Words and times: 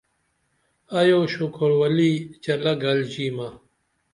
ائی 0.97 1.07
یو 1.11 1.21
شوکُھر 1.33 1.71
ولی 1.81 2.11
چٰلہ 2.43 2.73
گل 2.83 2.99
ژیمہ 3.11 3.47